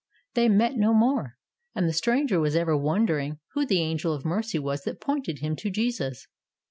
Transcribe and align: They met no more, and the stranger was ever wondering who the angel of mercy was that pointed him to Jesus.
They 0.33 0.49
met 0.49 0.77
no 0.77 0.95
more, 0.95 1.37
and 1.75 1.87
the 1.87 1.93
stranger 1.93 2.39
was 2.39 2.55
ever 2.55 2.75
wondering 2.75 3.37
who 3.53 3.67
the 3.67 3.81
angel 3.83 4.15
of 4.15 4.25
mercy 4.25 4.57
was 4.57 4.81
that 4.85 4.99
pointed 4.99 5.41
him 5.41 5.55
to 5.57 5.69
Jesus. 5.69 6.27